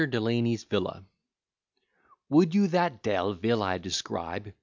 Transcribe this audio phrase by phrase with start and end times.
[0.09, 1.05] DELANY'S VILLA
[2.27, 4.51] WOULD you that Delville I describe?